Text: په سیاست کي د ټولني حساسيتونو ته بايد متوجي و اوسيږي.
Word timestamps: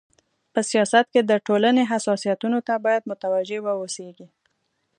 په 0.53 0.59
سیاست 0.69 1.05
کي 1.13 1.21
د 1.23 1.31
ټولني 1.47 1.83
حساسيتونو 1.91 2.59
ته 2.67 2.73
بايد 2.85 3.03
متوجي 3.11 3.59
و 3.61 3.67
اوسيږي. 3.79 4.27